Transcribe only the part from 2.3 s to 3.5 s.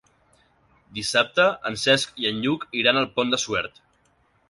en Lluc iran al Pont de